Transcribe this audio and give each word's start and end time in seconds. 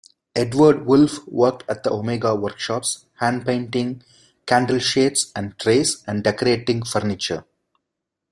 Edward 0.35 0.87
Wolfe 0.87 1.19
worked 1.27 1.69
at 1.69 1.83
the 1.83 1.91
Omega 1.91 2.33
Workshops, 2.33 3.05
hand-painting 3.19 4.01
candle-shades 4.47 5.31
and 5.35 5.55
trays, 5.59 6.03
and 6.07 6.23
decorating 6.23 6.81
furniture. 6.81 7.45